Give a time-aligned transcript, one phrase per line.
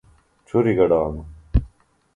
[0.47, 1.23] ڇُھریۡ گڈانوۡ۔